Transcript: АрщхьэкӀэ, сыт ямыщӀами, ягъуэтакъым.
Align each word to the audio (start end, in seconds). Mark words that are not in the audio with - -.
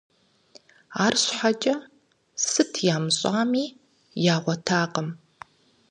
АрщхьэкӀэ, 1.05 1.75
сыт 2.47 2.71
ямыщӀами, 2.95 3.65
ягъуэтакъым. 4.33 5.09